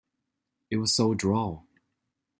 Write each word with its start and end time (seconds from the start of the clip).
It 0.71 0.77
was 0.77 0.91
so 0.95 1.13
droll! 1.13 1.67